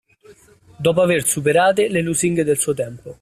Dopo 0.77 1.03
aver 1.03 1.25
superate 1.25 1.87
le 1.87 2.01
lusinghe 2.01 2.43
del 2.43 2.57
suo 2.57 2.73
tempo 2.73 3.09